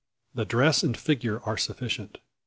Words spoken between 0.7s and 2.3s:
and figure are sufficient.